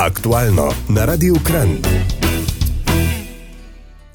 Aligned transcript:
Aktualno 0.00 0.72
na 0.88 1.04
Radiu 1.04 1.36
Kran. 1.44 1.68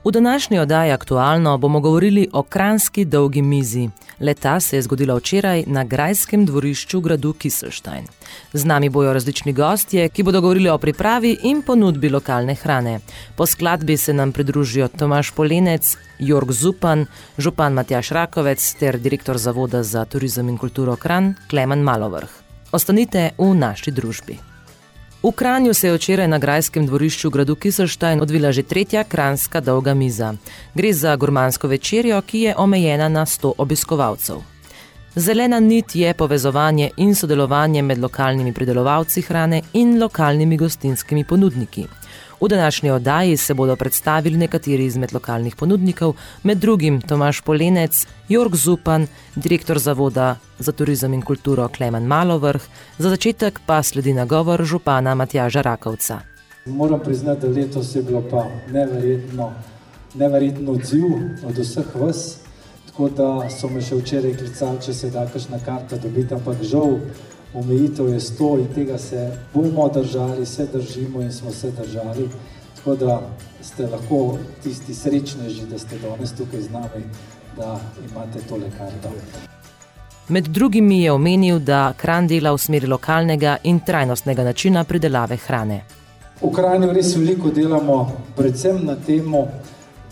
V 0.06 0.12
današnji 0.12 0.60
oddaji 0.60 0.92
Aktualno 0.92 1.58
bomo 1.58 1.80
govorili 1.80 2.28
o 2.34 2.44
kranski 2.44 3.06
dolgi 3.06 3.42
mizi. 3.42 3.90
Leta 4.20 4.60
se 4.60 4.76
je 4.76 4.82
zgodila 4.82 5.16
včeraj 5.16 5.64
na 5.68 5.84
grajskem 5.84 6.46
dvorišču 6.46 7.02
gradu 7.02 7.34
Kiselstein. 7.34 8.08
Z 8.54 8.66
nami 8.66 8.90
bojo 8.90 9.14
različni 9.14 9.54
gostje, 9.54 10.10
ki 10.10 10.24
bodo 10.24 10.42
govorili 10.42 10.70
o 10.70 10.78
pripravi 10.78 11.38
in 11.44 11.62
ponudbi 11.62 12.10
lokalne 12.10 12.56
hrane. 12.56 13.00
Po 13.36 13.46
skladbi 13.46 13.98
se 13.98 14.14
nam 14.14 14.32
pridružijo 14.32 14.88
Tomaš 14.88 15.32
Polenec, 15.32 15.98
Jorg 16.20 16.52
Zupan, 16.52 17.06
župan 17.38 17.74
Matjaš 17.74 18.10
Rakovec 18.10 18.74
ter 18.80 19.00
direktor 19.00 19.38
Zavoda 19.38 19.84
za 19.84 20.06
turizem 20.06 20.50
in 20.50 20.58
kulturo 20.58 20.96
Kran 20.96 21.36
Klemen 21.50 21.80
Malovrh. 21.80 22.30
Ostanite 22.72 23.30
v 23.38 23.54
naši 23.54 23.92
družbi. 23.92 24.55
V 25.26 25.32
Kranju 25.32 25.74
se 25.74 25.88
je 25.88 25.94
včeraj 25.94 26.28
na 26.28 26.38
grajskem 26.38 26.86
dvorišču 26.86 27.30
gradu 27.30 27.56
Kiselstein 27.56 28.22
odvila 28.22 28.52
že 28.52 28.64
tretja 28.64 29.04
kranska 29.04 29.60
dolga 29.62 29.94
miza. 29.94 30.34
Gre 30.76 30.94
za 30.94 31.16
gurmansko 31.16 31.68
večerjo, 31.68 32.22
ki 32.22 32.40
je 32.40 32.54
omejena 32.58 33.10
na 33.10 33.26
100 33.26 33.54
obiskovalcev. 33.58 34.36
Zelena 35.16 35.60
nit 35.60 35.96
je 35.96 36.14
povezovanje 36.14 36.90
in 36.98 37.16
sodelovanje 37.16 37.82
med 37.82 37.98
lokalnimi 37.98 38.54
pridelovalci 38.54 39.22
hrane 39.22 39.62
in 39.74 40.00
lokalnimi 40.00 40.58
gostinskimi 40.58 41.24
ponudniki. 41.24 41.88
V 42.42 42.48
današnji 42.48 42.92
oddaji 42.92 43.38
se 43.38 43.54
bodo 43.54 43.76
predstavili 43.76 44.38
nekateri 44.38 44.86
izmed 44.86 45.14
lokalnih 45.14 45.56
ponudnikov, 45.56 46.14
med 46.44 46.58
drugim 46.58 47.02
Tomaš 47.02 47.42
Polenec, 47.42 48.08
Jorg 48.30 48.56
Zupan, 48.56 49.08
direktor 49.36 49.80
Zavoda 49.80 50.36
za 50.60 50.72
turizem 50.72 51.14
in 51.14 51.22
kulturo 51.22 51.70
Klemen 51.78 52.04
Malovrh, 52.04 52.62
za 52.98 53.10
začetek 53.10 53.60
pa 53.66 53.84
sledi 53.84 54.14
nagovor 54.14 54.64
župana 54.64 55.16
Matjaža 55.16 55.62
Rakovca. 55.62 56.20
Moram 56.66 57.00
priznati, 57.00 57.42
da 57.42 57.48
letos 57.48 57.96
je 57.96 58.04
bilo 58.04 58.24
pa 58.32 58.46
neverjetno, 58.72 59.52
neverjetno 60.14 60.72
odziv 60.72 61.06
od 61.48 61.58
vseh 61.58 61.96
vas, 61.96 62.38
tako 62.88 63.10
da 63.10 63.50
so 63.50 63.70
me 63.70 63.82
še 63.82 63.96
včeraj 63.96 64.38
klicali, 64.38 64.82
če 64.82 64.94
se 64.94 65.10
da 65.10 65.26
kakšna 65.26 65.60
karta 65.66 65.98
dobiti, 65.98 66.34
ampak 66.34 66.64
žal 66.64 67.00
omejitev 67.56 68.10
je 68.10 68.20
sto 68.20 68.58
in 68.60 68.68
tega 68.76 68.98
se 68.98 69.32
bomo 69.54 69.90
držali, 69.90 70.46
se 70.46 70.68
držimo 70.74 71.22
in 71.22 71.32
smo 71.32 71.52
se 71.52 71.72
držali. 71.72 72.30
Tako 72.76 72.96
da 72.96 73.22
ste 73.62 73.88
lahko 73.88 74.38
tisti 74.64 74.94
srečneži, 74.94 75.66
da 75.66 75.80
ste 75.80 75.98
danes 76.00 76.32
tukaj 76.32 76.62
z 76.62 76.72
nami, 76.72 77.04
da 77.58 77.80
imate 78.10 78.40
tole 78.50 78.70
karto. 78.78 79.10
Med 80.28 80.48
drugim 80.48 80.92
je 80.92 81.12
omenil, 81.12 81.60
da 81.60 81.94
kran 81.98 82.28
dela 82.28 82.52
v 82.52 82.58
smeri 82.58 82.88
lokalnega 82.88 83.58
in 83.64 83.80
trajnostnega 83.80 84.44
načina 84.44 84.84
pridelave 84.84 85.38
hrane. 85.38 85.82
V 86.42 86.52
Kranju 86.52 86.92
res 86.94 87.16
veliko 87.16 87.50
delamo, 87.50 88.12
predvsem 88.36 88.82
na 88.86 88.96
temo, 88.96 89.48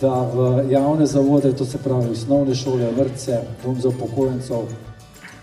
da 0.02 0.22
v 0.33 0.72
javne 0.72 1.05
zavode, 1.05 1.52
to 1.55 1.66
se 1.66 1.78
pravi 1.78 2.11
osnovne 2.11 2.55
šole, 2.55 2.91
vrtce, 2.97 3.39
dom 3.63 3.81
za 3.81 3.89
upokojencev, 3.89 4.69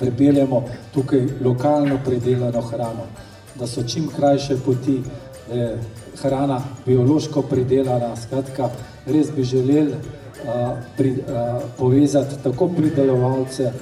pripeljemo 0.01 0.65
tukaj 0.95 1.27
lokalno 1.45 1.99
pridelano 2.05 2.61
hrano, 2.61 3.07
da 3.55 3.67
so 3.67 3.83
čim 3.83 4.09
krajše 4.17 4.57
poti, 4.65 5.03
da 5.49 5.55
je 5.55 5.79
hrana 6.23 6.61
biološko 6.87 7.43
pridelana. 7.43 8.17
Skratka, 8.17 8.71
res 9.07 9.31
bi 9.37 9.45
želeli 9.45 9.93
uh, 9.93 10.79
pri, 10.97 11.11
uh, 11.11 11.63
povezati 11.79 12.43
tako 12.43 12.69
pridelovalce, 12.69 13.73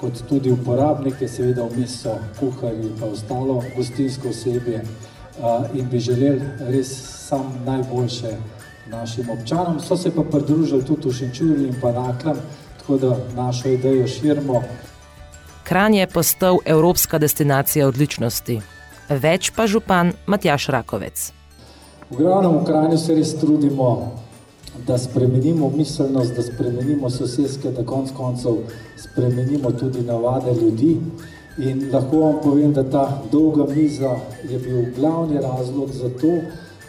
kot 0.00 0.22
tudi 0.28 0.52
uporabnike, 0.52 1.28
seveda 1.28 1.64
vmes 1.64 2.00
so 2.02 2.18
kuharji 2.40 2.90
in 2.90 3.04
ostalo 3.12 3.62
gostinsko 3.76 4.28
osebje 4.28 4.82
uh, 4.82 5.64
in 5.74 5.88
bi 5.88 6.00
želeli 6.00 6.42
res 6.68 6.92
sam 7.28 7.52
najboljše 7.66 8.36
našim 8.90 9.30
občanom. 9.30 9.80
So 9.80 9.96
se 9.96 10.10
pa 10.14 10.22
pridružili 10.22 10.84
tudi 10.84 11.08
v 11.08 11.12
Šenčurju 11.12 11.66
in 11.66 11.80
pa 11.80 11.92
Naklem, 11.92 12.36
tako 12.78 12.98
da 12.98 13.16
našo 13.36 13.68
idejo 13.68 14.06
širimo. 14.06 14.62
Kran 15.68 15.94
je 15.94 16.06
postal 16.06 16.58
evropska 16.64 17.18
destinacija 17.18 17.88
odličnosti. 17.88 18.60
Več 19.08 19.48
pa 19.50 19.64
župan 19.66 20.12
Matjaš 20.26 20.68
Rakovec. 20.70 21.32
V 22.10 22.20
glavnem 22.20 22.60
v 22.60 22.66
Kranju 22.68 22.98
se 23.02 23.16
res 23.18 23.32
trudimo, 23.40 23.88
da 24.86 24.94
spremenimo 24.98 25.72
miselnost, 25.74 26.36
da 26.38 26.44
spremenimo 26.46 27.10
sosedske, 27.10 27.72
da 27.74 27.82
konc 27.82 28.12
koncev 28.14 28.60
spremenimo 29.08 29.72
tudi 29.74 30.04
navade 30.06 30.54
ljudi. 30.54 31.00
In 31.58 31.82
lahko 31.90 32.22
vam 32.22 32.38
povem, 32.44 32.70
da 32.72 32.86
ta 32.86 33.04
dolga 33.32 33.66
miza 33.74 34.14
je 34.46 34.62
bil 34.62 34.92
glavni 34.94 35.42
razlog 35.42 35.90
za 35.90 36.12
to, 36.22 36.36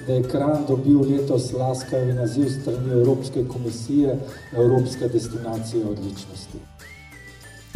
da 0.06 0.20
je 0.20 0.30
Kran 0.30 0.68
dobil 0.70 1.02
letos 1.02 1.50
laskavi 1.54 2.14
naziv 2.14 2.54
strani 2.62 2.94
Evropske 3.02 3.48
komisije 3.48 4.20
Evropska 4.54 5.08
destinacija 5.08 5.90
odličnosti. 5.90 6.62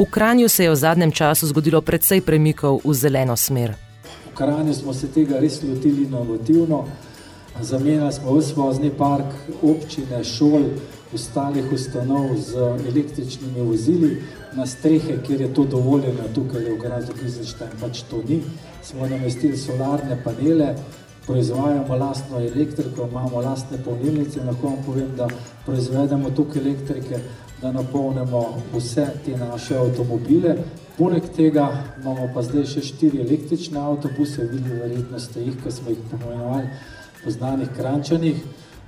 V 0.02 0.06
Kranju 0.10 0.50
se 0.50 0.64
je 0.64 0.72
v 0.72 0.76
zadnjem 0.76 1.12
času 1.12 1.46
zgodilo 1.48 1.78
precej 1.82 2.26
premikov 2.26 2.82
v 2.82 2.94
zeleno 2.94 3.38
smer. 3.38 3.78
V 4.02 4.34
Kranju 4.34 4.74
smo 4.74 4.94
se 4.98 5.06
tega 5.14 5.38
res 5.38 5.62
lotili 5.62 6.10
inovativno. 6.10 6.90
Zamenjali 7.62 8.10
smo 8.14 8.34
vse 8.34 8.56
vozni 8.58 8.90
park, 8.90 9.30
občine, 9.62 10.24
šol, 10.26 10.74
ostalih 11.14 11.70
ustanov 11.70 12.34
z 12.34 12.58
električnimi 12.90 13.62
vozili 13.62 14.24
na 14.58 14.66
strehe, 14.66 15.20
kjer 15.22 15.42
je 15.42 15.54
to 15.54 15.68
dovoljeno, 15.70 16.26
tukaj 16.34 16.66
v 16.66 16.80
gradu 16.82 17.14
Gizelštajn 17.22 17.78
pač 17.78 18.02
to 18.10 18.24
ni. 18.26 18.42
Smo 18.82 19.06
namestili 19.06 19.58
solarne 19.58 20.18
panele, 20.24 20.74
proizvajamo 21.30 21.96
lastno 21.96 22.42
elektriko, 22.42 23.06
imamo 23.06 23.46
lastne 23.46 23.78
polnilnice, 23.86 24.42
lahko 24.50 24.68
vam 24.68 24.82
povem, 24.86 25.14
da 25.18 25.30
proizvedemo 25.66 26.34
tukaj 26.34 26.62
elektrike, 26.62 27.22
da 27.62 27.72
napolnimo 27.72 28.58
vse 28.74 29.08
te 29.26 29.38
naše 29.38 29.78
avtomobile. 29.78 30.56
Poleg 30.98 31.24
tega 31.36 31.84
imamo 32.02 32.30
pa 32.34 32.42
zdaj 32.42 32.66
še 32.66 32.82
štiri 32.82 33.22
električne 33.22 33.80
avtobuse, 33.80 34.48
videli 34.50 34.80
verjetno 34.80 35.20
ste 35.20 35.46
jih, 35.46 35.56
ko 35.64 35.72
smo 35.72 35.90
jih 35.90 36.02
pomenovali 36.12 36.68
po 37.24 37.32
znanih 37.32 37.70
krančanih. 37.78 38.44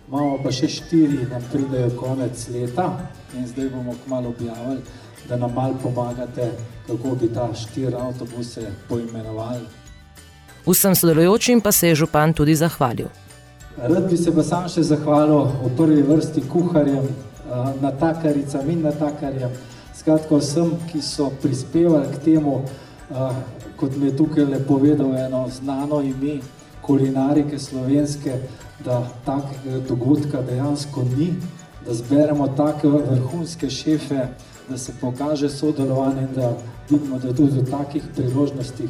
Imamo 0.08 0.38
pa 0.44 0.52
še 0.52 0.68
štiri, 0.68 1.24
nam 1.32 1.42
pridejo 1.52 1.94
konec 1.98 2.48
leta 2.54 2.90
in 3.38 3.48
zdaj 3.48 3.70
bomo 3.70 3.96
kmalo 4.06 4.30
objavili, 4.30 4.82
da 5.30 5.38
nam 5.38 5.54
malo 5.54 5.78
pomagate, 5.84 6.52
kako 6.88 7.16
bi 7.22 7.30
ta 7.34 7.48
štiri 7.54 7.96
avtobuse 7.96 8.68
poimenovali. 8.90 9.66
Vsem 10.66 10.96
sodelujočim 10.96 11.62
pa 11.62 11.72
se 11.72 11.88
je 11.88 11.96
župan 11.96 12.34
tudi 12.34 12.56
zahvalil. 12.56 13.08
Rad 13.78 14.10
bi 14.10 14.18
se 14.18 14.32
pa 14.36 14.44
sam 14.44 14.68
še 14.70 14.84
zahvalil 14.84 15.48
v 15.64 15.72
prvi 15.78 16.02
vrsti 16.02 16.44
kuharjem, 16.50 17.08
natakaricam 17.82 18.70
in 18.70 18.82
natakarjem, 18.82 19.52
skratka 19.96 20.38
vsem, 20.38 20.74
ki 20.92 21.02
so 21.02 21.30
prispevali 21.42 22.12
k 22.16 22.24
temu, 22.24 22.62
kot 23.78 23.96
mi 23.98 24.10
je 24.10 24.18
tukaj 24.18 24.46
le 24.46 24.60
povedal 24.68 25.16
eno 25.18 25.48
znano 25.50 26.02
ime 26.02 26.40
kulinarike 26.82 27.60
slovenske, 27.60 28.38
da 28.86 29.04
takega 29.26 29.80
dogodka 29.88 30.42
dejansko 30.42 31.04
ni, 31.18 31.34
da 31.86 31.94
zberemo 31.94 32.48
take 32.58 32.88
vrhunske 32.88 33.70
šefe, 33.70 34.28
da 34.70 34.78
se 34.78 34.94
pokaže 35.02 35.50
sodelovanje 35.50 36.22
in 36.22 36.34
da 36.36 36.54
vidimo, 36.90 37.20
da 37.20 37.34
tudi 37.34 37.60
v 37.60 37.72
takih 37.72 38.04
priložnostih 38.16 38.90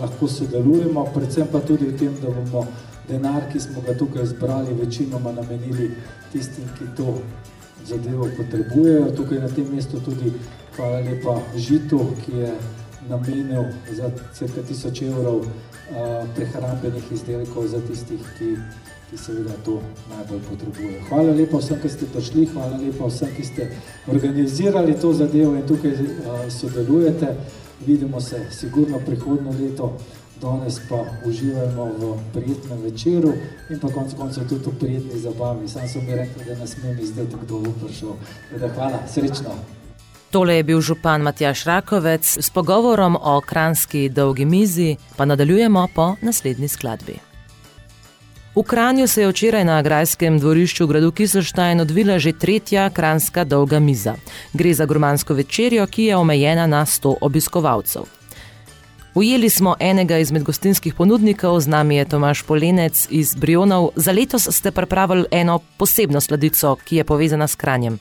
lahko 0.00 0.28
sodelujemo, 0.28 1.06
predvsem 1.14 1.48
pa 1.52 1.60
tudi 1.60 1.86
v 1.86 1.98
tem, 1.98 2.14
da 2.22 2.30
bomo 2.30 2.66
denar, 3.08 3.48
ki 3.52 3.60
smo 3.60 3.82
ga 3.86 3.94
tukaj 3.98 4.26
zbrali, 4.26 4.74
večinoma 4.74 5.32
namenili 5.32 5.90
tistim, 6.32 6.64
ki 6.78 6.84
to 6.96 7.18
zadevo 7.86 8.28
potrebujejo. 8.36 9.10
Tukaj 9.16 9.38
na 9.38 9.48
tem 9.48 9.66
mestu 9.74 10.00
tudi 10.00 10.32
hvala 10.76 11.00
lepa 11.00 11.40
Žitu, 11.56 12.00
ki 12.24 12.32
je 12.38 12.52
namenil 13.08 13.64
za 13.92 14.10
cirka 14.34 14.62
tisoč 14.62 15.02
evrov 15.02 15.44
prehrambenih 16.36 17.12
izdelkov 17.12 17.66
za 17.66 17.80
tistih, 17.88 18.20
ki, 18.38 18.54
ki 19.10 19.18
seveda 19.18 19.56
to 19.64 19.80
najbolj 20.10 20.42
potrebujejo. 20.50 21.00
Hvala 21.08 21.32
lepa 21.34 21.58
vsem, 21.58 21.80
ki 21.82 21.88
ste 21.88 22.06
prišli, 22.12 22.46
hvala 22.54 22.78
lepa 22.78 23.10
vsem, 23.10 23.32
ki 23.36 23.44
ste 23.44 23.70
organizirali 24.06 24.94
to 25.00 25.12
zadevo 25.12 25.56
in 25.56 25.66
tukaj 25.66 25.96
sodelujete. 26.48 27.34
Vidimo 27.86 28.20
se 28.20 28.46
sigurno 28.50 28.98
prihodno 29.06 29.50
leto 29.60 29.96
danes 30.42 30.80
pa 30.88 31.04
uživamo 31.24 31.84
v 31.84 32.18
prijetnem 32.32 32.82
večeru 32.82 33.32
in 33.70 33.78
pa 33.80 33.88
konc 33.88 34.14
koncev 34.14 34.48
tudi 34.48 34.64
v 34.66 34.78
prijetni 34.80 35.20
zabavi. 35.20 35.68
Sam 35.68 35.88
sem 35.88 36.06
mi 36.06 36.14
rekel, 36.14 36.44
da 36.46 36.58
nas 36.58 36.70
smem 36.70 36.98
izdati, 37.00 37.36
kdo 37.42 37.58
bo 37.58 37.72
prišel. 37.84 38.16
Da 38.60 38.68
hvala, 38.68 38.98
srečno. 39.08 39.54
Tole 40.30 40.54
je 40.56 40.62
bil 40.62 40.80
župan 40.80 41.22
Matjaš 41.22 41.64
Rakovec 41.64 42.38
s 42.38 42.50
pogovorom 42.50 43.16
o 43.20 43.40
kranski 43.40 44.08
dolgi 44.08 44.44
mizi, 44.44 44.96
pa 45.16 45.24
nadaljujemo 45.24 45.88
po 45.94 46.14
naslednji 46.22 46.68
skladbi. 46.68 47.18
V 48.54 48.62
Kranju 48.62 49.06
se 49.06 49.22
je 49.22 49.28
včeraj 49.28 49.64
na 49.64 49.82
grajskem 49.82 50.38
dvorišču 50.38 50.86
gradu 50.86 51.12
Kiselštajn 51.12 51.80
odvila 51.80 52.18
že 52.18 52.32
tretja 52.32 52.90
kranska 52.90 53.44
dolga 53.44 53.78
miza. 53.78 54.14
Gre 54.52 54.74
za 54.74 54.86
gurmansko 54.86 55.34
večerjo, 55.34 55.86
ki 55.86 56.04
je 56.04 56.16
omejena 56.16 56.66
na 56.66 56.86
100 56.86 57.14
obiskovalcev. 57.20 58.19
Ujeli 59.14 59.50
smo 59.50 59.74
enega 59.80 60.18
izmed 60.18 60.42
gostinskih 60.42 60.94
ponudnikov, 60.94 61.60
z 61.60 61.66
nami 61.66 61.96
je 61.96 62.04
Tomaš 62.04 62.42
Polenec 62.42 63.06
iz 63.10 63.34
Brionov. 63.34 63.88
Za 63.96 64.12
letos 64.12 64.48
ste 64.50 64.70
pripravili 64.70 65.24
eno 65.30 65.58
posebno 65.76 66.20
sladico, 66.20 66.76
ki 66.84 66.96
je 66.96 67.04
povezana 67.04 67.48
s 67.48 67.56
Kranjem. 67.56 67.98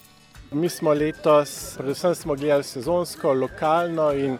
Mi 0.52 0.70
smo 0.70 0.94
letos, 0.94 1.76
predvsem 1.78 2.16
smo 2.16 2.36
gledali 2.36 2.64
sezonsko, 2.64 3.34
lokalno 3.34 4.12
in 4.14 4.38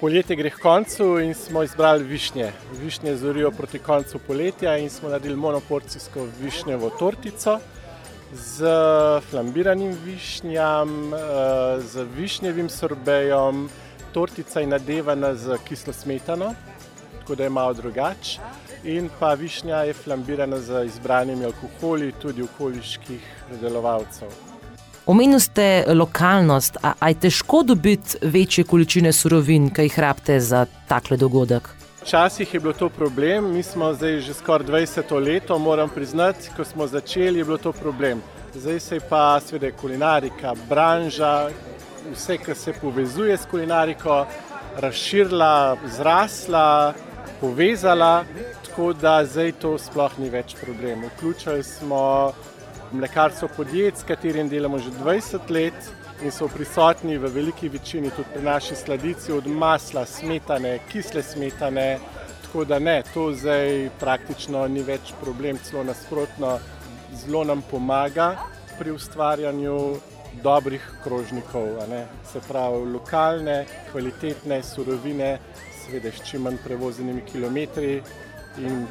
poletje 0.00 0.36
gre 0.36 0.50
k 0.50 0.62
koncu 0.62 1.18
in 1.18 1.34
smo 1.34 1.62
izbrali 1.62 2.04
višnje. 2.04 2.52
Višnje 2.82 3.16
zorijo 3.16 3.50
proti 3.50 3.78
koncu 3.78 4.18
poletja 4.26 4.76
in 4.78 4.90
smo 4.90 5.08
naredili 5.08 5.36
monoporcijsko 5.36 6.26
višnjevo 6.40 6.90
tortico 6.98 7.58
z 8.34 8.64
flambiranim 9.30 9.96
višnjam, 10.04 11.14
eh, 11.14 11.18
z 11.80 12.06
višnjevim 12.16 12.68
sorbejem. 12.68 13.68
Tortica 14.18 14.60
je 14.60 14.66
nadevana 14.66 15.34
z 15.34 15.58
kislo 15.68 15.92
smetano, 15.92 16.54
tako 17.18 17.34
da 17.34 17.42
je 17.44 17.50
malo 17.50 17.74
drugače. 17.74 18.40
In 18.84 19.08
pa 19.20 19.34
višnja 19.34 19.76
je 19.76 19.92
flambirana 19.94 20.58
z 20.58 20.82
izbranimi 20.86 21.44
alkoholi, 21.44 22.12
tudi 22.12 22.42
okoliških 22.42 23.20
predelovalcev. 23.48 24.28
Omenili 25.06 25.40
ste 25.40 25.84
lokalnost, 25.94 26.76
a 26.82 27.08
je 27.08 27.14
težko 27.14 27.62
dobiti 27.62 28.18
večje 28.22 28.64
količine 28.64 29.12
surovin, 29.12 29.70
ki 29.70 29.86
jih 29.86 29.98
rabite 29.98 30.40
za 30.40 30.66
takle 30.88 31.16
dogodek? 31.16 31.70
Včasih 32.02 32.54
je 32.54 32.60
bilo 32.60 32.72
to 32.72 32.88
problem, 32.88 33.52
mi 33.54 33.62
smo 33.62 33.94
zdaj 33.94 34.20
že 34.20 34.34
skoraj 34.34 34.66
20 34.66 35.14
let, 35.26 35.58
moram 35.58 35.88
priznati, 35.94 36.50
ko 36.56 36.64
smo 36.64 36.86
začeli, 36.86 37.38
je 37.38 37.44
bilo 37.44 37.58
to 37.58 37.72
problem. 37.72 38.22
Zdaj 38.54 38.80
se 38.80 38.96
je 38.96 39.00
pa 39.00 39.40
seveda 39.40 39.76
kulinarika, 39.76 40.54
branža, 40.68 41.50
vse, 42.12 42.38
kar 42.38 42.56
se 42.56 42.72
povezuje 42.72 43.36
s 43.36 43.46
kulinariko, 43.50 44.26
razširila, 44.76 45.76
zrasla, 45.96 46.94
povezala, 47.40 48.24
tako 48.66 48.92
da 48.92 49.24
zdaj 49.24 49.52
to 49.62 49.78
sploh 49.78 50.18
ni 50.18 50.30
več 50.30 50.54
problem. 50.60 51.04
Vključili 51.14 51.62
smo 51.62 52.32
mlekarstvo 52.92 53.48
podjetij, 53.56 54.00
s 54.00 54.08
katerim 54.08 54.48
delamo 54.48 54.78
že 54.78 54.90
20 54.90 55.50
let 55.50 55.74
in 56.22 56.30
so 56.30 56.48
prisotni 56.48 57.18
v 57.18 57.30
veliki 57.30 57.68
večini 57.68 58.10
tudi 58.10 58.28
pri 58.34 58.42
naši 58.42 58.76
sladici, 58.76 59.32
od 59.32 59.46
masla, 59.46 60.06
smetane, 60.06 60.78
kisle 60.92 61.22
smetane. 61.22 61.98
Tako 62.42 62.64
da 62.64 62.78
ne, 62.78 63.02
to 63.14 63.32
zdaj 63.32 63.90
praktično 64.00 64.66
ni 64.68 64.82
več 64.82 65.12
problem, 65.20 65.58
celo 65.62 65.84
nasprotno, 65.84 66.58
zelo 67.14 67.44
nam 67.44 67.62
pomaga 67.70 68.36
pri 68.78 68.90
ustvarjanju 68.90 69.78
dobrih 70.42 70.82
krožnikov, 71.04 71.68
se 72.32 72.40
pravi 72.48 72.92
lokalne, 72.92 73.64
kvalitetne 73.92 74.62
surovine, 74.62 75.38
seveda 75.84 76.08
s 76.08 76.24
čim 76.30 76.42
manj 76.42 76.58
prevozenimi 76.64 77.22
kilometri 77.32 78.02
in 78.58 78.86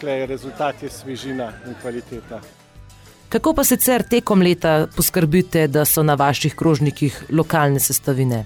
klej 0.00 0.26
rezultat 0.26 0.82
je 0.82 0.90
svežina 0.90 1.52
in 1.66 1.74
kvaliteta. 1.82 2.40
Kako 3.28 3.52
pa 3.54 3.64
sicer 3.64 4.02
tekom 4.02 4.42
leta 4.42 4.88
poskrbite, 4.96 5.68
da 5.68 5.84
so 5.84 6.02
na 6.02 6.14
vaših 6.14 6.54
krožnikih 6.54 7.24
lokalne 7.30 7.80
sestavine? 7.80 8.44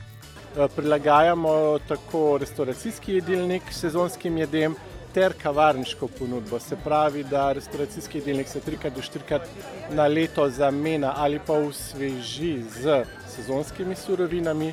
Prilagajamo 0.77 1.79
tako 1.89 2.39
restauracijski 2.39 3.15
jedilnik 3.15 3.63
sezonskim 3.73 4.37
jedem, 4.39 4.77
ter 5.15 5.33
kavarniško 5.43 6.09
ponudbo. 6.19 6.59
Se 6.61 6.77
pravi, 6.85 7.25
da 7.25 7.53
restauracijski 7.53 8.21
delnik 8.21 8.49
se 8.49 8.61
trikrat 8.61 8.95
do 8.95 9.03
štirikrat 9.03 9.49
na 9.91 10.07
leto 10.07 10.49
zamenja 10.51 11.13
ali 11.17 11.41
pa 11.47 11.53
usveži 11.53 12.63
z 12.81 13.05
sezonskimi 13.37 13.95
surovinami, 13.95 14.73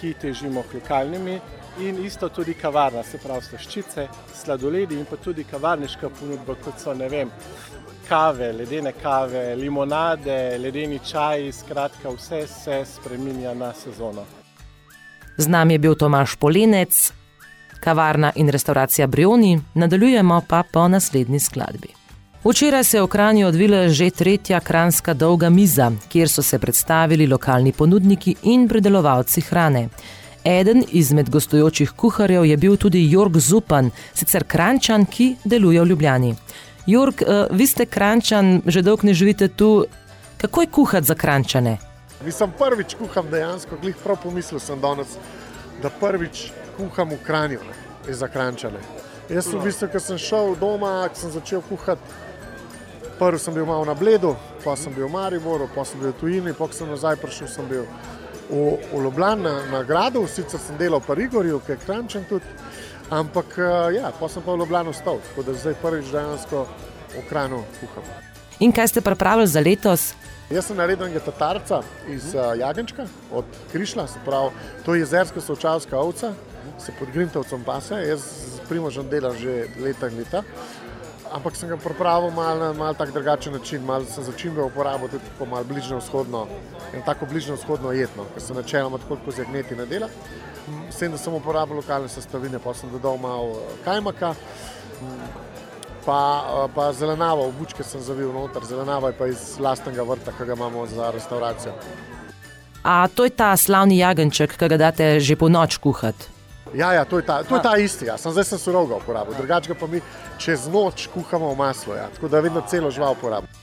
ki 0.00 0.14
težimo 0.20 0.62
k 0.62 0.74
lokalnimi. 0.74 1.40
In 1.80 2.04
isto 2.04 2.28
tudi 2.28 2.54
kavarna, 2.54 3.02
se 3.02 3.18
pravi, 3.18 3.42
slaščice, 3.42 4.06
sladoledi 4.34 4.98
in 5.00 5.06
pa 5.08 5.16
tudi 5.16 5.44
kavarniška 5.44 6.10
ponudba, 6.18 6.54
kot 6.64 6.78
so 6.80 6.92
ne 6.94 7.08
vem, 7.08 7.30
kave, 8.08 8.50
ledene 8.52 8.92
kave, 8.92 9.54
limonade, 9.56 10.58
ledeni 10.60 11.00
čaji, 11.10 11.52
skratka, 11.52 12.12
vse 12.12 12.44
se 12.46 12.82
spremenja 12.84 13.54
na 13.54 13.72
sezono. 13.72 14.26
Z 15.36 15.48
nami 15.48 15.74
je 15.74 15.78
bil 15.78 15.94
Tomaš 15.94 16.36
Polenec, 16.36 17.12
kavarna 17.82 18.32
in 18.34 18.48
restauracija 18.48 19.06
Brioni, 19.06 19.60
nadaljujemo 19.74 20.42
pa 20.48 20.62
po 20.72 20.88
naslednji 20.88 21.40
skladbi. 21.40 21.88
Včeraj 22.44 22.84
se 22.84 22.96
je 22.96 23.02
v 23.02 23.06
Kranju 23.06 23.46
odvila 23.46 23.88
že 23.88 24.10
tretja 24.10 24.60
kranska 24.60 25.14
dolga 25.14 25.50
miza, 25.50 25.92
kjer 26.08 26.28
so 26.28 26.42
se 26.42 26.58
predstavili 26.58 27.26
lokalni 27.26 27.72
ponudniki 27.72 28.34
in 28.42 28.68
predelovalci 28.68 29.40
hrane. 29.40 29.88
Eden 30.44 30.84
izmed 30.90 31.30
gostujočih 31.30 31.90
kuharjev 31.90 32.44
je 32.44 32.56
bil 32.56 32.76
tudi 32.76 33.10
Jorg 33.10 33.36
Zupan, 33.38 33.90
sicer 34.14 34.44
Krančan, 34.44 35.06
ki 35.06 35.36
deluje 35.44 35.80
v 35.80 35.86
Ljubljani. 35.86 36.34
Jorg, 36.86 37.22
eh, 37.22 37.46
vi 37.50 37.66
ste 37.66 37.86
Krančan, 37.86 38.62
že 38.66 38.82
dolgo 38.82 39.06
ne 39.06 39.14
živite 39.14 39.48
tu. 39.48 39.86
Kako 40.36 40.60
je 40.60 40.66
kuhati 40.66 41.06
za 41.06 41.14
Krančane? 41.14 41.78
Nisem 42.24 42.50
prvič 42.58 42.94
kuhal 42.94 43.24
dejansko, 43.30 43.76
glih 43.82 43.94
prav 44.04 44.18
pomislil 44.22 44.60
sem 44.60 44.80
danes, 44.80 45.14
da 45.82 45.90
prvič 45.90 46.50
kuham 46.76 47.10
v 47.14 47.18
Kranju, 47.26 47.60
ne, 47.68 48.14
za 48.14 48.28
Krančane. 48.28 48.80
Jaz 49.28 49.48
v 49.52 49.62
bistvu, 49.64 49.88
ko 49.92 50.00
sem 50.00 50.18
šel 50.18 50.56
doma, 50.60 51.08
ko 51.08 51.20
sem 51.20 51.30
začel 51.32 51.62
kuhati, 51.68 52.02
prvi 53.18 53.38
sem 53.38 53.54
bil 53.54 53.66
malo 53.66 53.84
na 53.84 53.94
Bledu, 53.94 54.34
pa 54.64 54.76
sem 54.76 54.92
bil 54.94 55.06
v 55.06 55.12
Mariboru, 55.12 55.68
pa 55.74 55.84
sem 55.84 56.00
bil 56.00 56.10
v 56.12 56.18
Tujini, 56.20 56.54
pa 56.58 56.68
sem 56.72 56.90
nazaj 56.90 57.16
prišel, 57.22 57.48
sem 57.48 57.68
bil 57.70 57.86
v, 58.50 58.78
v 58.92 59.02
Ljubljani 59.04 59.42
na, 59.46 59.54
na 59.70 59.82
gradu, 59.86 60.26
sicer 60.26 60.60
sem 60.60 60.76
delal 60.80 61.00
v 61.00 61.16
Rigorju, 61.22 61.62
ki 61.66 61.76
je 61.76 61.78
Krančan 61.86 62.26
tudi, 62.28 62.48
ampak 63.10 63.56
ja, 63.94 64.10
pa 64.18 64.28
sem 64.28 64.42
pa 64.42 64.52
v 64.52 64.64
Ljubljani 64.64 64.92
ostal, 64.92 65.22
tako 65.28 65.46
da 65.46 65.54
zdaj 65.54 65.78
prvič 65.82 66.10
dejansko 66.12 66.66
v 67.14 67.24
Kranju 67.28 67.62
kuham. 67.80 68.10
In 68.60 68.72
kaj 68.72 68.92
ste 68.92 69.00
pripravili 69.00 69.46
za 69.46 69.60
letos? 69.60 70.12
Jaz 70.52 70.66
sem 70.68 70.76
naredil 70.76 71.08
nekaj 71.08 71.24
tatarca 71.30 71.80
iz 72.12 72.34
uh, 72.34 72.52
Jagenčka, 72.58 73.06
od 73.32 73.44
Krišla, 73.72 74.06
se 74.06 74.20
pravi, 74.24 74.50
to 74.84 74.94
je 74.94 75.00
jezerska 75.00 75.40
sočavska 75.40 75.98
ovca, 75.98 76.34
se 76.78 76.92
pod 76.98 77.10
Grintovcem 77.10 77.64
pase, 77.64 77.94
jaz 78.06 78.20
z 78.20 78.60
primožem 78.68 79.08
delam 79.08 79.36
že 79.36 79.66
leta 79.80 80.08
in 80.08 80.18
leta. 80.18 80.42
Ampak 81.32 81.56
sem 81.56 81.68
ga 81.68 81.80
pripravil 81.80 82.28
na 82.36 82.72
mal 82.76 82.94
tak 82.94 83.12
drugačen 83.12 83.52
način, 83.52 83.84
malo 83.84 84.04
sem 84.04 84.24
začimbe 84.24 84.62
uporabil 84.62 85.08
tudi 85.08 85.24
tako 85.32 85.46
malo 85.46 85.64
bližnjo 85.64 85.98
vzhodno, 85.98 86.46
in 86.92 87.02
tako 87.02 87.26
bližnjo 87.26 87.56
vzhodno 87.56 87.92
jedno, 87.92 88.26
ker 88.34 88.42
se 88.42 88.54
načeloma 88.54 88.98
tako 88.98 89.16
kot 89.24 89.34
zagneti 89.34 89.76
ne 89.76 89.86
dela. 89.86 90.08
S 90.90 91.00
tem, 91.00 91.10
da 91.10 91.18
sem 91.18 91.34
uporabil 91.34 91.76
lokalne 91.76 92.08
sestavine, 92.08 92.58
pa 92.58 92.74
sem 92.74 92.90
dodal 92.92 93.16
malo 93.16 93.62
kajmaka, 93.84 94.34
pa, 96.04 96.20
pa 96.74 96.92
zelenavo, 96.92 97.48
v 97.48 97.58
bučke 97.62 97.84
sem 97.84 98.00
zavil 98.04 98.32
noter, 98.32 98.64
zelenava 98.68 99.08
je 99.08 99.18
pa 99.18 99.30
iz 99.32 99.56
lastnega 99.58 100.04
vrta, 100.04 100.36
ki 100.36 100.44
ga 100.44 100.58
imamo 100.58 100.86
za 100.86 101.10
restauracijo. 101.10 101.72
A 102.84 103.08
to 103.08 103.24
je 103.24 103.30
ta 103.30 103.56
slavni 103.56 103.98
jagenček, 103.98 104.58
ki 104.58 104.68
ga 104.68 104.76
date 104.76 105.16
že 105.20 105.36
po 105.38 105.48
noč 105.48 105.78
kuhati? 105.78 106.31
Ja, 106.74 106.92
ja, 106.92 107.04
to 107.04 107.18
je 107.18 107.26
ta, 107.26 107.42
to 107.42 107.56
je 107.56 107.62
ta 107.62 107.76
isti, 107.76 108.06
ja. 108.08 108.16
sem 108.18 108.32
zdaj 108.32 108.44
sem 108.44 108.58
surovega 108.58 108.96
uporabil, 108.96 109.34
drugače 109.36 109.74
pa 109.74 109.86
mi 109.86 110.00
čez 110.38 110.68
noč 110.72 111.06
kuhamo 111.12 111.52
v 111.52 111.58
maslo, 111.58 111.94
ja. 111.94 112.08
tako 112.14 112.28
da 112.28 112.40
vedno 112.40 112.62
celo 112.68 112.90
žival 112.90 113.12
uporabljamo. 113.12 113.60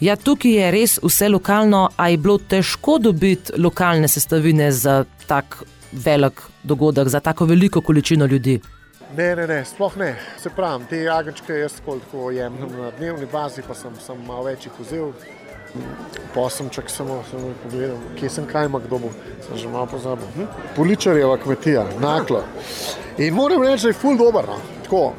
Ja, 0.00 0.16
tukaj 0.16 0.52
je 0.56 0.70
res 0.72 0.98
vse 1.02 1.28
lokalno, 1.28 1.88
a 1.96 2.08
je 2.08 2.16
bilo 2.16 2.38
težko 2.38 2.98
dobiti 2.98 3.52
lokalne 3.60 4.08
sestavine 4.08 4.70
za 4.72 5.04
tak 5.26 5.62
velik 5.92 6.40
dogodek, 6.62 7.08
za 7.08 7.20
tako 7.20 7.44
veliko 7.44 7.80
količino 7.80 8.26
ljudi. 8.26 8.60
Ne, 9.16 9.36
ne, 9.36 9.46
ne, 9.46 9.64
sploh 9.64 9.96
ne. 9.96 10.14
Se 10.38 10.50
pravi, 10.56 10.84
te 10.90 11.02
jagenčke 11.02 11.52
jaz 11.52 11.80
koliko 11.84 12.30
jemljem 12.30 12.76
na 12.78 12.90
dnevni 12.98 13.26
bazi, 13.32 13.62
pa 13.66 13.74
sem, 13.74 13.92
sem 14.00 14.20
malo 14.26 14.46
več 14.46 14.68
jih 14.68 14.76
vzel. 14.78 15.12
Posem 16.34 16.68
čak 16.70 16.90
samo, 16.90 17.22
samo 17.30 17.52
pogledal, 17.62 17.96
kje 18.18 18.30
sem 18.30 18.46
kaj 18.46 18.66
ima 18.66 18.78
kdo, 18.78 18.98
sem 19.46 19.56
že 19.56 19.68
malo 19.68 19.86
pozabil. 19.86 20.26
Hm? 20.36 20.46
Poličarjeva 20.76 21.36
kmetija, 21.38 21.84
naklo. 22.00 22.42
In 23.18 23.34
moram 23.34 23.62
reči, 23.62 23.82
da 23.82 23.88
je 23.88 23.98
ful 23.98 24.16
dober. 24.16 24.46
No. 24.46 24.56
Tako, 24.84 25.12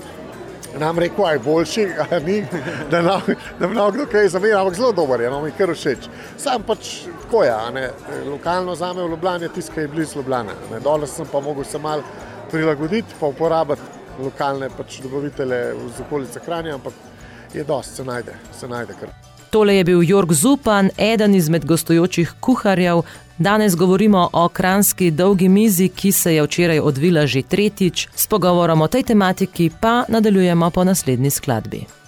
nam 0.79 0.99
reko, 0.99 1.25
aj 1.25 1.39
boljši, 1.39 1.87
ni, 2.25 2.45
da 2.91 3.01
nam 3.01 3.73
na 3.73 3.89
kdo 3.91 4.05
kaj 4.11 4.27
zamera, 4.27 4.61
ampak 4.61 4.75
zelo 4.75 4.91
dober 4.91 5.21
je, 5.21 5.29
no, 5.29 5.41
mi 5.41 5.51
kar 5.51 5.73
všeč. 5.75 6.07
Sam 6.37 6.63
pač 6.63 6.91
tako 7.23 7.43
je, 7.43 7.55
ne, 7.73 7.89
lokalno 8.29 8.75
zame 8.75 9.03
v 9.03 9.09
Ljubljani 9.09 9.43
je 9.43 9.53
tiskaj 9.55 9.87
blizu 9.87 10.19
Ljubljana. 10.19 10.55
Dole 10.83 11.07
sem 11.07 11.27
pa 11.31 11.39
mogel 11.39 11.63
se 11.63 11.79
mal 11.79 12.03
prilagoditi, 12.51 13.15
pa 13.19 13.27
uporabiti 13.27 13.81
lokalne 14.19 14.69
pač 14.77 14.99
dobavitele 15.03 15.63
z 15.97 16.07
okolice 16.07 16.39
Kranja, 16.45 16.75
ampak 16.75 16.93
je 17.53 17.63
dost, 17.63 17.95
se 17.95 18.03
najde, 18.03 18.35
se 18.59 18.67
najde 18.67 18.95
kar. 18.99 19.20
Tole 19.51 19.75
je 19.75 19.83
bil 19.83 20.03
Jorg 20.03 20.31
Zupan, 20.31 20.89
eden 20.97 21.35
izmed 21.35 21.65
gostujočih 21.65 22.33
kuharjev. 22.39 23.01
Danes 23.37 23.75
govorimo 23.75 24.29
o 24.33 24.47
kranski 24.49 25.11
dolgi 25.11 25.49
mizi, 25.49 25.89
ki 25.89 26.11
se 26.11 26.35
je 26.35 26.43
včeraj 26.43 26.79
odvila 26.79 27.27
že 27.27 27.41
tretjič. 27.41 28.07
S 28.15 28.27
pogovorom 28.27 28.81
o 28.81 28.87
tej 28.87 29.03
tematiki 29.03 29.71
pa 29.81 30.03
nadaljujemo 30.07 30.69
po 30.69 30.83
naslednji 30.83 31.29
skladbi. 31.29 32.00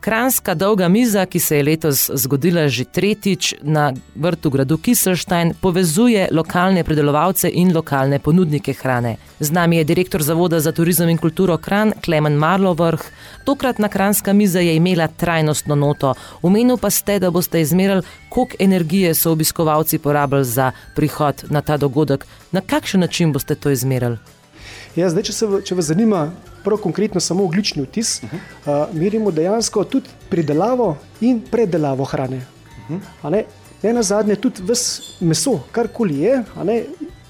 Kranska 0.00 0.54
dolga 0.54 0.88
miza, 0.88 1.26
ki 1.26 1.38
se 1.38 1.56
je 1.56 1.62
letos 1.62 2.10
zgodila 2.14 2.68
že 2.68 2.84
tretjič 2.84 3.54
na 3.62 3.92
vrtu 4.16 4.50
gradu 4.50 4.78
Kiselštajn, 4.78 5.52
povezuje 5.60 6.28
lokalne 6.32 6.84
predelovalce 6.84 7.50
in 7.52 7.74
lokalne 7.76 8.18
ponudnike 8.18 8.72
hrane. 8.72 9.16
Z 9.40 9.52
nami 9.52 9.76
je 9.76 9.84
direktor 9.84 10.22
Zavoda 10.22 10.60
za 10.60 10.72
turizem 10.72 11.08
in 11.08 11.18
kulturo 11.18 11.58
Kran, 11.58 11.92
Klemen 12.04 12.32
Marlovrh. 12.32 13.04
Tokratna 13.44 13.88
Kranska 13.88 14.32
miza 14.32 14.60
je 14.60 14.76
imela 14.76 15.08
trajnostno 15.08 15.74
noto. 15.74 16.14
Umenil 16.42 16.76
pa 16.76 16.90
ste, 16.90 17.18
da 17.18 17.30
boste 17.30 17.60
izmerili, 17.60 18.02
koliko 18.28 18.56
energije 18.58 19.14
so 19.14 19.32
obiskovalci 19.32 19.98
porabili 19.98 20.44
za 20.44 20.72
prihod 20.96 21.44
na 21.50 21.60
ta 21.60 21.76
dogodek. 21.76 22.26
Na 22.52 22.60
kakšen 22.60 23.00
način 23.00 23.32
boste 23.32 23.54
to 23.54 23.70
izmerili? 23.70 24.16
Ja, 24.96 25.10
zdaj, 25.10 25.22
če, 25.22 25.32
se, 25.32 25.46
če 25.64 25.74
vas 25.74 25.84
zanima, 25.92 26.30
prav 26.64 26.78
konkretno 26.78 27.20
samo 27.20 27.44
oglični 27.44 27.82
vtis, 27.82 28.22
uh 28.22 28.30
-huh. 28.30 28.88
uh, 28.88 28.94
merimo 28.94 29.30
dejansko 29.30 29.84
tudi 29.84 30.08
pridelavo 30.30 30.96
in 31.20 31.40
predelavo 31.50 32.04
hrane. 32.04 32.36
Uh 32.88 32.96
-huh. 32.96 33.30
ne? 33.30 33.44
ne 33.82 33.92
na 33.92 34.02
zadnje, 34.02 34.36
tudi 34.36 34.62
meso, 35.20 35.60
karkoli 35.72 36.18
je, 36.18 36.44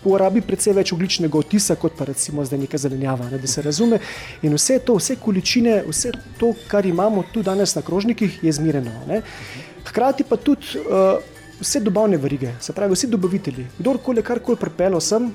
porabi 0.05 0.41
precej 0.41 0.75
več 0.77 0.93
ogličnega 0.95 1.43
vtisa, 1.45 1.77
kot 1.77 1.97
pa 1.99 2.07
recimo 2.09 2.45
zdaj 2.45 2.63
neka 2.63 2.79
zelenjava. 2.81 3.29
Ne? 3.31 3.39
Da 3.39 3.51
se 3.51 3.63
razume. 3.63 4.01
In 4.43 4.57
vse 4.57 4.79
to, 4.85 4.97
vse 4.97 5.17
količine, 5.21 5.83
vse 5.89 6.13
to, 6.41 6.55
kar 6.71 6.87
imamo 6.87 7.25
tu 7.33 7.43
danes 7.43 7.75
na 7.77 7.83
krožnikih, 7.83 8.41
je 8.45 8.53
zmireno. 8.53 8.93
Ne? 9.09 9.23
Hkrati 9.85 10.25
pa 10.25 10.37
tudi 10.37 10.81
uh, 10.81 11.21
vse 11.61 11.81
dobavne 11.85 12.17
verige, 12.17 12.55
se 12.61 12.73
pravi, 12.73 12.97
vsi 12.97 13.11
dobavitelji, 13.13 13.67
kdorkoli 13.79 14.25
karkoli 14.25 14.59
pripelo 14.61 15.01
sem, 15.01 15.31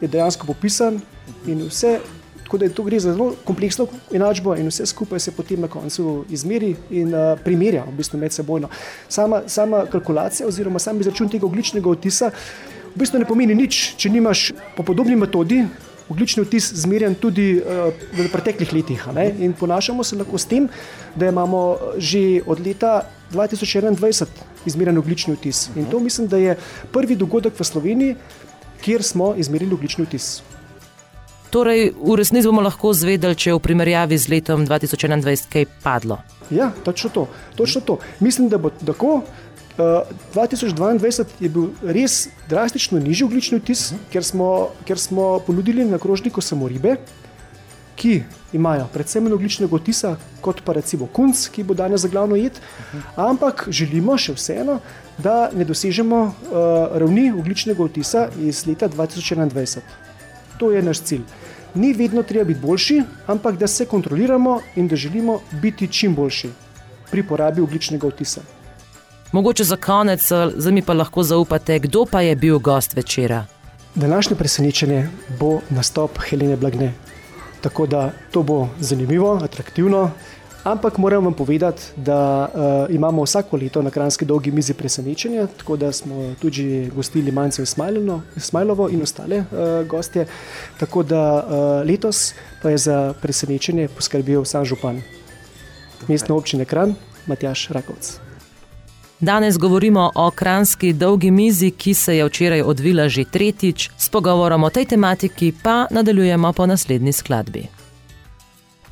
je 0.00 0.08
dejansko 0.08 0.46
popisan 0.46 1.00
in 1.46 1.66
vse 1.68 1.98
Tako 2.44 2.58
da 2.58 2.64
je 2.64 2.74
to 2.76 2.82
gre 2.84 3.00
za 3.00 3.12
zelo 3.12 3.34
kompleksno 3.44 3.86
enačbo 4.12 4.56
in 4.56 4.68
vse 4.68 4.86
skupaj 4.86 5.20
se 5.20 5.32
potem 5.32 5.60
na 5.60 5.68
koncu 5.68 6.24
izmeri 6.30 6.74
in 6.90 7.14
uh, 7.14 7.38
primerja 7.44 7.84
v 7.88 7.96
bistvu 7.96 8.20
med 8.20 8.32
seboj. 8.32 8.66
Sama, 9.08 9.42
sama 9.46 9.86
kalkulacija 9.90 10.48
oziroma 10.48 10.78
sam 10.78 11.00
izračun 11.00 11.28
tega 11.28 11.46
ogličnega 11.46 11.88
odtisa 11.90 12.30
v 12.94 13.02
bistvu 13.02 13.18
ne 13.18 13.26
pomeni 13.26 13.56
nič, 13.58 13.98
če 13.98 14.10
nimaš 14.14 14.52
po 14.78 14.86
podobni 14.86 15.18
metodi. 15.18 15.64
Oglični 16.04 16.44
odtis 16.44 16.68
je 16.70 16.82
zmerjen 16.84 17.16
tudi 17.18 17.56
uh, 17.58 17.88
v 18.14 18.28
preteklih 18.30 18.70
letih. 18.76 19.02
In 19.40 19.54
ponašamo 19.56 20.04
se 20.04 20.18
lahko 20.20 20.38
s 20.38 20.46
tem, 20.46 20.68
da 21.16 21.32
imamo 21.32 21.94
že 21.98 22.44
od 22.46 22.60
leta 22.60 23.08
2021 23.32 24.28
izmerjen 24.68 24.98
oglični 25.00 25.34
odtis. 25.34 25.70
In 25.74 25.88
to 25.90 26.00
mislim, 26.00 26.28
da 26.28 26.36
je 26.36 26.58
prvi 26.92 27.16
dogodek 27.16 27.58
v 27.58 27.64
Sloveniji, 27.64 28.16
kjer 28.84 29.02
smo 29.02 29.34
izmerili 29.34 29.74
oglični 29.74 30.04
odtis. 30.04 30.42
Torej, 31.54 31.94
v 31.94 32.18
resnici 32.18 32.50
bomo 32.50 32.58
lahko 32.66 32.90
zvedeli, 32.90 33.38
če 33.38 33.52
je 33.52 33.54
v 33.54 33.62
primerjavi 33.62 34.18
z 34.18 34.26
letom 34.26 34.66
2021 34.66 35.46
kaj 35.46 35.68
padlo. 35.86 36.18
Ja, 36.50 36.72
točno 36.82 37.10
to. 37.14 37.22
Točno 37.54 37.80
to. 37.86 37.98
Mislim, 38.18 38.50
da 38.50 38.58
bo 38.58 38.74
tako. 38.74 39.22
Uh, 39.74 40.02
eh, 40.02 40.34
2022 40.34 41.42
je 41.42 41.48
bil 41.50 41.70
res 41.82 42.28
drastično 42.50 42.98
nižji 42.98 43.26
oglični 43.26 43.58
vtis, 43.58 43.90
uh 43.90 43.98
-huh. 43.98 44.10
ker, 44.10 44.24
smo, 44.24 44.68
ker 44.86 44.98
smo 44.98 45.38
ponudili 45.46 45.84
na 45.84 45.98
krožniku 45.98 46.40
samo 46.40 46.68
ribe, 46.68 46.96
ki 47.96 48.22
imajo 48.52 48.86
predvsem 48.92 49.22
manj 49.22 49.34
ogličnega 49.34 49.76
vtisa, 49.76 50.16
kot 50.40 50.62
pa 50.64 50.72
recimo 50.72 51.06
kunc, 51.06 51.48
ki 51.48 51.62
bo 51.62 51.74
danes 51.74 52.00
za 52.00 52.08
glavno 52.08 52.36
jed. 52.36 52.52
Uh 52.52 53.00
-huh. 53.00 53.30
Ampak 53.30 53.66
želimo 53.70 54.18
še 54.18 54.32
vseeno, 54.32 54.80
da 55.18 55.50
ne 55.54 55.64
dosežemo 55.64 56.22
uh, 56.22 56.98
ravni 56.98 57.32
ogličnega 57.32 57.84
vtisa 57.84 58.28
iz 58.38 58.66
leta 58.66 58.88
2021. 58.88 59.80
To 60.64 60.70
je 60.72 60.82
naš 60.82 61.00
cilj 61.00 61.20
ni 61.74 61.92
vedno 61.92 62.22
treba 62.22 62.44
biti 62.44 62.60
boljši, 62.60 63.02
ampak 63.26 63.56
da 63.58 63.66
se 63.66 63.86
kontroliramo 63.86 64.60
in 64.76 64.88
da 64.88 64.96
želimo 64.96 65.40
biti 65.50 65.88
čim 65.88 66.14
boljši 66.14 66.48
pri 67.10 67.22
porabi 67.22 67.60
ogličnega 67.60 68.08
vtisa. 68.08 68.40
Mogoče 69.32 69.64
za 69.64 69.76
konec, 69.76 70.28
za 70.56 70.70
mi 70.70 70.82
pa 70.82 70.92
lahko 70.92 71.22
zaupate, 71.22 71.78
kdo 71.78 72.06
pa 72.10 72.20
je 72.20 72.36
bil 72.36 72.58
gost 72.58 72.96
večera. 72.96 73.46
Današnje 73.94 74.36
presenečenje 74.36 75.08
bo 75.40 75.60
nastop 75.70 76.18
Helene 76.28 76.56
Blagne. 76.56 76.92
Tako 77.60 77.86
da 77.86 78.10
to 78.30 78.42
bo 78.42 78.68
zanimivo, 78.80 79.40
atraktivno. 79.42 80.10
Ampak 80.64 80.98
moram 80.98 81.24
vam 81.24 81.32
povedati, 81.32 81.82
da 81.96 82.48
uh, 82.54 82.94
imamo 82.94 83.22
vsako 83.22 83.56
leto 83.56 83.82
na 83.82 83.90
kranski 83.90 84.24
dolgi 84.24 84.50
mizi 84.50 84.74
presenečenja, 84.74 85.46
tako 85.46 85.76
da 85.76 85.92
smo 85.92 86.34
tudi 86.40 86.90
gostili 86.94 87.32
Manjce 87.32 87.66
Smajlovo 88.36 88.88
in 88.88 89.02
ostale 89.02 89.38
uh, 89.38 89.86
gostje. 89.88 90.26
Tako 90.80 91.02
da 91.02 91.46
uh, 91.46 91.88
letos 91.88 92.34
pa 92.62 92.70
je 92.70 92.78
za 92.78 93.14
presenečenje 93.22 93.88
poskrbel 93.88 94.44
sam 94.44 94.64
župan 94.64 95.02
mestne 96.08 96.34
občine 96.34 96.64
Kran, 96.64 96.94
Matjaš 97.26 97.68
Rakovc. 97.68 98.18
Danes 99.20 99.58
govorimo 99.58 100.10
o 100.14 100.30
kranski 100.30 100.92
dolgi 100.92 101.30
mizi, 101.30 101.70
ki 101.70 101.94
se 101.94 102.16
je 102.16 102.24
včeraj 102.24 102.62
odvila 102.62 103.08
že 103.08 103.24
tretjič, 103.24 103.90
s 103.98 104.08
pogovorom 104.08 104.64
o 104.64 104.70
tej 104.70 104.84
tematiki 104.84 105.52
pa 105.62 105.86
nadaljujemo 105.90 106.52
po 106.52 106.66
naslednji 106.66 107.12
skladbi. 107.12 107.73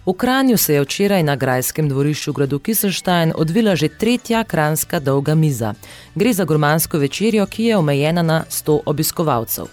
V 0.07 0.13
Kranju 0.13 0.57
se 0.57 0.75
je 0.75 0.81
včeraj 0.83 1.23
na 1.23 1.37
grajskem 1.37 1.89
dvorišču 1.89 2.33
gradu 2.33 2.59
Kiselštajn 2.59 3.33
odvila 3.37 3.77
že 3.77 3.89
tretja 3.89 4.45
kranska 4.45 4.99
dolga 5.01 5.35
miza. 5.35 5.75
Gre 6.15 6.33
za 6.33 6.45
gurmansko 6.45 6.99
večerjo, 6.99 7.47
ki 7.47 7.65
je 7.65 7.77
omejena 7.77 8.23
na 8.23 8.45
100 8.51 8.81
obiskovalcev. 8.87 9.65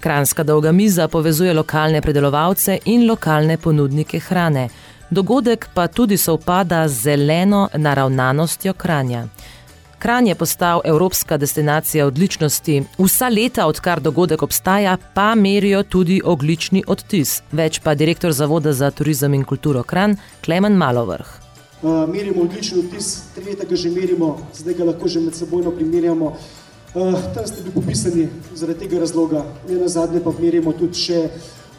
Kranska 0.00 0.42
dolga 0.42 0.72
miza 0.72 1.08
povezuje 1.08 1.52
lokalne 1.54 2.00
predelovalce 2.00 2.78
in 2.84 3.06
lokalne 3.06 3.56
ponudnike 3.56 4.18
hrane. 4.18 4.68
Dogodek 5.10 5.68
pa 5.74 5.86
tudi 5.86 6.16
sovpada 6.16 6.88
z 6.88 7.02
zeleno 7.02 7.68
naravnanostjo 7.74 8.72
Kranja. 8.72 9.26
Kran 10.04 10.26
je 10.26 10.34
postal 10.34 10.80
evropska 10.84 11.36
destinacija 11.36 12.06
odličnosti. 12.06 12.82
Vsa 12.98 13.28
leta, 13.28 13.66
odkar 13.66 14.00
dogodek 14.00 14.42
obstaja, 14.42 14.96
pa 15.14 15.34
merijo 15.34 15.82
tudi 15.82 16.20
oglični 16.24 16.82
odtis. 16.86 17.42
Več 17.52 17.78
pa 17.80 17.94
direktor 17.94 18.32
Zavoda 18.32 18.72
za 18.72 18.90
turizem 18.90 19.34
in 19.34 19.44
kulturo 19.44 19.82
Kran, 19.82 20.16
Klemen 20.44 20.76
Malovrh. 20.76 21.30
Uh, 21.82 22.04
merimo 22.12 22.42
odlični 22.44 22.82
odtis, 22.82 23.08
tri 23.34 23.44
leta 23.44 23.64
ga 23.64 23.76
že 23.76 23.90
merimo, 23.90 24.28
zdaj 24.52 24.74
ga 24.74 24.90
lahko 24.90 25.08
že 25.08 25.24
med 25.24 25.40
sebojno 25.40 25.72
primerjamo. 25.72 26.36
Uh, 26.94 27.16
tam 27.34 27.46
ste 27.46 27.62
bili 27.62 27.74
popisani 27.74 28.28
zaradi 28.54 28.84
tega 28.84 29.00
razloga. 29.00 29.46
Ne 29.68 29.80
na 29.80 29.88
zadnje 29.88 30.20
pa 30.20 30.36
merimo 30.38 30.76
tudi 30.76 31.00
še 31.00 31.30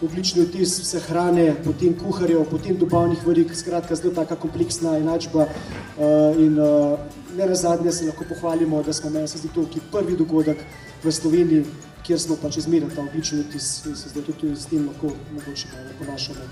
oglični 0.04 0.42
odtis 0.42 0.80
vse 0.80 1.00
hrane, 1.08 1.56
potem 1.64 1.96
kuharjev, 2.00 2.44
potem 2.50 2.78
dobavnih 2.78 3.22
varik, 3.28 3.56
skratka 3.56 3.96
zelo 3.96 4.14
taka 4.14 4.36
kompleksna 4.36 4.98
enačba 4.98 5.48
uh, 5.48 6.40
in 6.40 6.60
uh, 6.60 7.00
ne 7.38 7.48
na 7.48 7.56
zadnje 7.56 7.92
se 7.92 8.06
lahko 8.06 8.26
pohvalimo, 8.30 8.84
da 8.84 8.94
smo 8.94 9.10
meni 9.10 9.28
se 9.28 9.38
zdi 9.38 9.50
to 9.56 9.66
prvi 9.92 10.18
dogodek 10.18 10.58
v 11.04 11.12
Sloveniji, 11.12 11.66
kjer 12.04 12.20
smo 12.20 12.36
pač 12.42 12.58
izmerili 12.58 12.96
ta 12.96 13.02
oglični 13.02 13.40
odtis 13.40 13.86
in 13.86 13.96
se 13.96 14.10
zdaj 14.10 14.24
tudi 14.24 14.56
s 14.56 14.66
tem 14.66 14.88
lahko 14.88 15.16
mogoče 15.34 15.68
malo 15.74 16.00
ponašamo. 16.00 16.50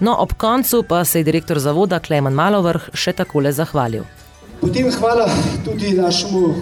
No, 0.00 0.14
ob 0.18 0.32
koncu 0.32 0.82
pa 0.88 1.04
se 1.04 1.18
je 1.18 1.24
direktor 1.24 1.58
zavoda 1.58 1.98
Kleman 1.98 2.34
Malovrh 2.34 2.90
še 2.94 3.12
takole 3.12 3.52
zahvalil. 3.52 4.04
Potem 4.60 4.90
hvala 4.90 5.26
tudi 5.64 5.92
našemu 5.94 6.54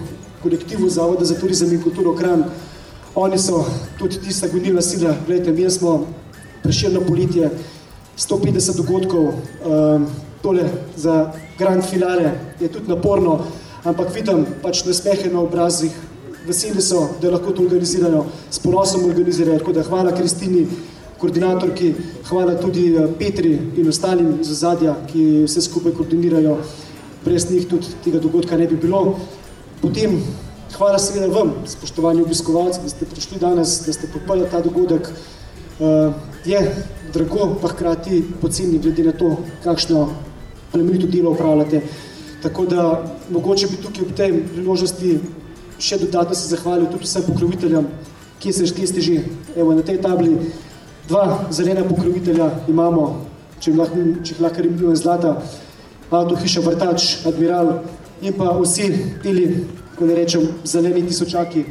kolektivu 0.42 0.88
Zavoda 0.88 1.24
za 1.24 1.34
turizem 1.40 1.72
in 1.72 1.82
kulturo 1.82 2.14
Kran, 2.16 2.44
Oni 3.16 3.38
so 3.38 3.64
tudi 3.98 4.18
tista 4.20 4.48
gonilna 4.48 4.82
sila. 4.82 5.14
Gledajte, 5.26 5.52
mi 5.52 5.70
smo 5.70 6.06
preširno 6.62 7.00
poletje, 7.00 7.50
150 8.18 8.76
dogodkov, 8.76 9.24
um, 9.24 10.06
tole 10.42 10.64
za 10.96 11.32
grand 11.58 11.84
finale 11.84 12.32
je 12.60 12.68
tudi 12.68 12.88
naporno, 12.88 13.38
ampak 13.84 14.12
vidim 14.14 14.44
pač 14.62 14.84
nasmehe 14.84 15.32
na 15.32 15.40
obrazih, 15.40 15.96
veseli 16.46 16.82
so, 16.82 17.08
da 17.22 17.30
lahko 17.30 17.56
to 17.56 17.62
organizirajo, 17.62 18.26
s 18.50 18.58
ponosom 18.58 19.08
organizirajo. 19.08 19.58
Tako 19.58 19.72
da 19.72 19.88
hvala 19.88 20.12
Kristini, 20.12 20.66
koordinatorki, 21.18 21.94
hvala 22.28 22.60
tudi 22.60 22.90
eh, 22.92 23.08
Petri 23.18 23.58
in 23.76 23.88
ostalim 23.88 24.34
iz 24.40 24.50
ozadja, 24.52 24.92
ki 25.08 25.46
vse 25.46 25.64
skupaj 25.64 25.96
koordinirajo. 25.96 26.58
Brez 27.24 27.48
njih 27.50 27.64
tudi 27.68 27.96
tega 28.04 28.20
dogodka 28.20 28.56
ne 28.56 28.68
bi 28.68 28.76
bilo. 28.76 29.16
Potem 29.80 30.20
Hvala 30.76 30.98
seveda 30.98 31.26
vam, 31.32 31.54
spoštovani 31.64 32.20
obiskovalci, 32.22 32.82
da 32.82 32.88
ste 32.88 33.06
prišli 33.08 33.38
danes, 33.40 33.78
da 33.86 33.92
ste 33.92 34.08
podprli 34.12 34.44
ta 34.50 34.60
dogodek. 34.60 35.08
Uh, 35.08 36.12
je 36.44 36.60
drago, 37.12 37.54
pa 37.62 37.68
hkrati 37.68 38.18
poceni 38.40 38.78
glede 38.78 39.06
na 39.06 39.12
to, 39.12 39.30
kakšno 39.64 40.02
plemenito 40.72 41.06
delo 41.06 41.30
upravljate. 41.32 41.80
Tako 42.42 42.66
da 42.66 42.82
mogoče 43.30 43.70
bi 43.70 43.76
tukaj 43.76 44.04
ob 44.04 44.12
tej 44.16 44.36
priložnosti 44.52 45.14
še 45.80 45.98
dodatno 46.02 46.36
se 46.36 46.52
zahvalil 46.52 46.90
tudi 46.92 47.08
vsem 47.08 47.24
pokroviteljem, 47.24 47.88
kje 48.40 48.52
ste, 48.52 48.68
kje 48.76 48.90
ste 48.92 49.00
že. 49.00 49.16
Evo, 49.56 49.72
na 49.72 49.82
tej 49.82 49.96
tabli 50.04 50.36
dva 51.08 51.46
zelena 51.50 51.86
pokrovitelja 51.88 52.50
imamo, 52.68 53.06
če 53.60 53.70
jih 53.70 53.80
lahko, 53.80 54.04
če 54.20 54.34
jih 54.34 54.44
lahko 54.44 54.68
imenujem 54.68 55.00
zlata, 55.00 55.34
avto 56.10 56.36
hiša 56.36 56.60
Vrtač, 56.68 57.08
Admiral 57.24 57.78
in 58.20 58.36
pa 58.36 58.52
vsi 58.60 58.92
tili 59.24 59.48
ko 59.98 60.06
ne 60.06 60.14
rečem, 60.14 60.48
zeleni 60.64 61.06
tisočaki. 61.06 61.64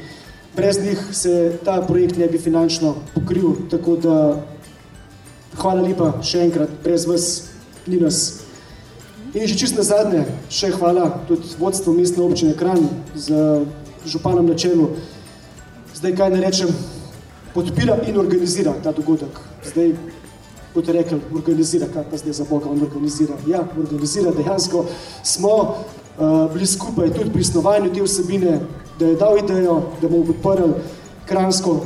Brez 0.55 0.79
njih 0.79 0.99
se 1.11 1.57
ta 1.65 1.81
projekt 1.81 2.17
ne 2.17 2.27
bi 2.27 2.37
finančno 2.37 2.95
pokril, 3.13 3.67
tako 3.69 3.95
da 3.95 4.15
hvala 5.59 5.81
lepa 5.81 6.13
še 6.23 6.45
enkrat, 6.47 6.71
brez 6.83 7.05
vas 7.07 7.27
ni 7.87 7.99
nas. 7.99 8.41
In 9.35 9.47
že 9.47 9.57
čisto 9.59 9.83
zadnje, 9.83 10.23
še 10.49 10.71
hvala 10.77 11.09
tudi 11.27 11.57
vodstvu 11.59 11.93
mestne 11.93 12.23
občine 12.23 12.55
Kranj 12.55 12.87
z 13.15 13.35
županom 14.07 14.47
na 14.47 14.55
čelu. 14.55 14.93
Zdaj, 15.95 16.15
kaj 16.15 16.31
ne 16.31 16.39
rečem, 16.39 16.71
podpira 17.53 17.97
in 18.07 18.17
organizira 18.19 18.73
ta 18.83 18.95
dogodek. 18.95 19.35
Zdaj, 19.67 19.91
boste 20.75 20.95
rekli, 20.95 21.19
organizira, 21.35 21.87
kaj 21.91 22.07
pa 22.11 22.17
zdaj 22.17 22.33
za 22.39 22.45
Boga 22.47 22.71
on 22.71 22.81
organizira. 22.83 23.35
Ja, 23.47 23.63
organizira, 23.77 24.31
dejansko 24.31 24.85
smo 25.23 25.83
uh, 26.17 26.53
bili 26.53 26.65
skupaj 26.65 27.13
tudi 27.13 27.33
pri 27.33 27.43
snovanju 27.43 27.93
te 27.93 28.03
vsebine, 28.03 28.59
da 28.99 29.05
je 29.05 29.15
dal 29.15 29.37
idejo, 29.37 29.81
da 30.01 30.07
bomo 30.07 30.25
podprli 30.25 30.73
kransko, 31.25 31.79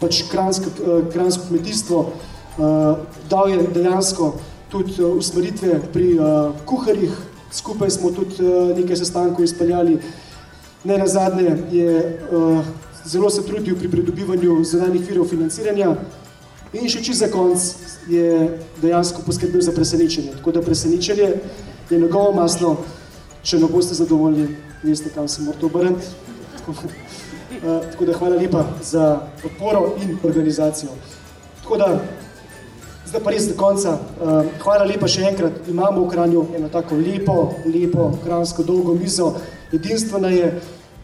pač 0.00 0.22
kransko, 0.30 0.70
uh, 0.80 1.12
kransko 1.12 1.48
kmetijstvo, 1.48 2.00
uh, 2.00 2.96
dal 3.30 3.48
je 3.48 3.62
dejansko 3.74 4.34
tudi 4.70 5.02
uh, 5.02 5.16
usmeritve 5.16 5.80
pri 5.92 6.14
uh, 6.18 6.52
kuharjih, 6.64 7.16
skupaj 7.52 7.90
smo 7.90 8.10
tudi 8.10 8.42
uh, 8.44 8.76
nekaj 8.76 8.96
sestankov 8.96 9.44
izpeljali. 9.44 9.98
Ne 10.84 10.98
na 10.98 11.06
zadnje 11.06 11.56
je 11.72 12.18
uh, 12.32 12.64
zelo 13.04 13.30
se 13.30 13.42
trudil 13.46 13.76
pri 13.78 13.90
pridobivanju 13.90 14.64
zelenih 14.64 15.08
virov 15.08 15.28
financiranja 15.28 15.94
in 16.72 16.88
še 16.88 17.02
čist 17.02 17.20
za 17.20 17.28
konc 17.32 17.58
je 18.08 18.58
dejansko 18.82 19.22
poskrbel 19.26 19.60
za 19.60 19.72
presenečenje. 19.72 20.36
Tako 20.38 20.52
da 20.52 20.62
presenečenje 20.62 21.32
je 21.90 21.98
njegovo 21.98 22.32
maslo, 22.32 22.76
če 23.42 23.58
ne 23.60 23.68
boste 23.70 23.94
zadovoljni, 23.94 24.48
veste, 24.82 25.10
kam 25.14 25.28
se 25.28 25.42
morate 25.42 25.66
obrniti. 25.66 26.06
Tako, 26.58 26.72
uh, 26.76 27.90
tako 27.92 28.08
da 28.08 28.18
hvala 28.18 28.40
lepa 28.40 28.64
za 28.82 29.06
podporo 29.42 29.94
in 30.02 30.18
organizacijo. 30.24 30.90
Tako 31.62 31.76
da, 31.76 31.88
zdaj 33.06 33.24
pa 33.24 33.34
res 33.34 33.48
do 33.48 33.56
konca. 33.58 33.96
Uh, 34.20 34.44
hvala 34.62 34.84
lepa 34.88 35.08
še 35.08 35.24
enkrat. 35.30 35.64
Imamo 35.68 36.04
v 36.04 36.12
Kranju 36.12 36.44
eno 36.58 36.68
tako 36.72 37.00
lepo, 37.00 37.38
lepo, 37.66 38.12
kransko 38.24 38.66
dolgo 38.66 38.94
mizo. 38.94 39.34
Edinstvena 39.72 40.32
je, 40.34 40.54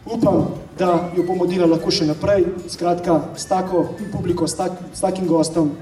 upam, 0.05 0.47
da 0.77 1.11
jo 1.15 1.23
bomo 1.23 1.47
delali 1.47 1.73
lahko 1.73 1.91
še 1.91 2.07
naprej. 2.07 2.45
Skratka, 2.69 3.21
s 3.35 3.47
tako 3.49 3.87
publiko, 4.11 4.47
s, 4.47 4.59
tak, 4.59 4.75
s 4.93 5.03
takim 5.03 5.27
gostom, 5.27 5.73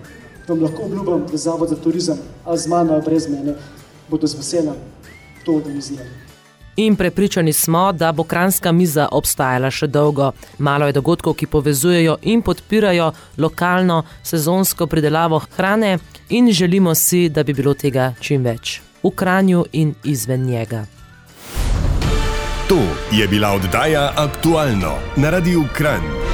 vam 0.48 0.62
lahko 0.62 0.86
obljubam, 0.86 1.26
da 1.32 1.38
Zavod 1.38 1.74
za 1.74 1.80
turizem, 1.82 2.22
a 2.46 2.58
z 2.58 2.70
mano, 2.70 2.96
a 2.96 3.02
brez 3.02 3.28
mene, 3.30 3.58
bodo 4.10 4.30
z 4.30 4.38
veseljem 4.38 4.78
to 5.46 5.58
organizirali. 5.58 6.35
In 6.76 6.96
prepričani 6.96 7.54
smo, 7.54 7.92
da 7.92 8.12
bo 8.12 8.24
kranska 8.24 8.72
miza 8.72 9.08
obstajala 9.12 9.72
še 9.72 9.88
dolgo. 9.88 10.32
Malo 10.58 10.88
je 10.88 10.94
dogodkov, 10.94 11.34
ki 11.34 11.48
povezujejo 11.48 12.18
in 12.22 12.42
podpirajo 12.42 13.12
lokalno 13.38 14.04
sezonsko 14.24 14.88
pridelavo 14.88 15.40
hrane, 15.56 15.98
in 16.30 16.52
želimo 16.52 16.96
si, 16.96 17.30
da 17.30 17.44
bi 17.44 17.54
bilo 17.54 17.74
tega 17.74 18.14
čim 18.20 18.44
več 18.44 18.82
v 19.04 19.12
Kranju 19.16 19.66
in 19.72 19.94
izven 20.04 20.46
njega. 20.46 20.86
To 22.68 22.82
je 23.12 23.28
bila 23.28 23.54
oddaja 23.54 24.12
aktualno 24.16 24.98
na 25.16 25.30
Radiu 25.30 25.64
Kranj. 25.74 26.25